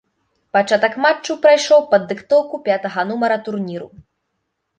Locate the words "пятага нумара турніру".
2.71-3.87